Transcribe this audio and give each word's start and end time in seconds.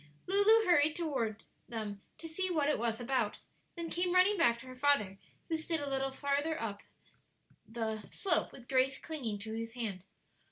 Lulu 0.25 0.65
hurried 0.65 0.95
toward 0.95 1.43
them 1.69 2.01
to 2.17 2.27
see 2.27 2.49
what 2.49 2.67
it 2.67 2.79
was 2.79 2.99
about, 2.99 3.37
then 3.75 3.91
came 3.91 4.15
running 4.15 4.35
back 4.35 4.57
to 4.57 4.65
her 4.65 4.75
father, 4.75 5.19
who 5.47 5.57
stood 5.57 5.79
a 5.79 5.87
little 5.87 6.09
farther 6.09 6.59
up 6.59 6.81
the 7.67 8.01
slope, 8.09 8.51
with 8.51 8.67
Grace 8.67 8.97
clinging 8.97 9.37
to 9.37 9.53
his 9.53 9.73
hand. 9.73 10.01